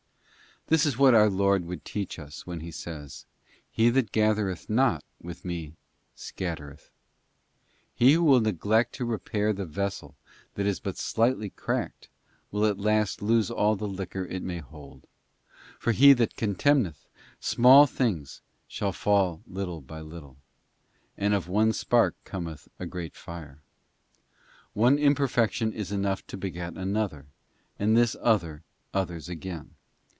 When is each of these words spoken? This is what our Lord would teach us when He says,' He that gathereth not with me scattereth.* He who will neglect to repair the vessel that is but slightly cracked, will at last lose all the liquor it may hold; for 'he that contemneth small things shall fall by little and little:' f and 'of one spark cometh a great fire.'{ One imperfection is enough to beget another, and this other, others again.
This 0.67 0.85
is 0.85 0.97
what 0.97 1.13
our 1.13 1.29
Lord 1.29 1.65
would 1.65 1.83
teach 1.83 2.17
us 2.17 2.47
when 2.47 2.61
He 2.61 2.71
says,' 2.71 3.25
He 3.69 3.89
that 3.89 4.13
gathereth 4.13 4.69
not 4.69 5.03
with 5.21 5.43
me 5.43 5.75
scattereth.* 6.15 6.91
He 7.93 8.13
who 8.13 8.23
will 8.23 8.39
neglect 8.39 8.93
to 8.93 9.03
repair 9.03 9.51
the 9.51 9.65
vessel 9.65 10.15
that 10.55 10.65
is 10.65 10.79
but 10.79 10.95
slightly 10.97 11.49
cracked, 11.49 12.07
will 12.51 12.65
at 12.65 12.77
last 12.79 13.21
lose 13.21 13.51
all 13.51 13.75
the 13.75 13.87
liquor 13.87 14.23
it 14.23 14.43
may 14.43 14.59
hold; 14.59 15.05
for 15.77 15.91
'he 15.91 16.13
that 16.13 16.37
contemneth 16.37 17.05
small 17.41 17.85
things 17.85 18.39
shall 18.65 18.93
fall 18.93 19.41
by 19.47 19.51
little 19.51 19.85
and 19.99 20.09
little:' 20.09 20.37
f 21.17 21.17
and 21.17 21.33
'of 21.33 21.49
one 21.49 21.73
spark 21.73 22.15
cometh 22.23 22.69
a 22.79 22.85
great 22.85 23.17
fire.'{ 23.17 23.59
One 24.71 24.97
imperfection 24.97 25.73
is 25.73 25.91
enough 25.91 26.25
to 26.27 26.37
beget 26.37 26.77
another, 26.77 27.25
and 27.77 27.97
this 27.97 28.15
other, 28.21 28.63
others 28.93 29.27
again. 29.27 29.75